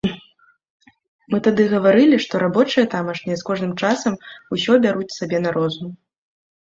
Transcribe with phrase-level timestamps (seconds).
[1.33, 4.13] Мы тады гаварылі, што рабочыя тамашнія з кожным часам
[4.57, 5.93] усё бяруць сабе на розум.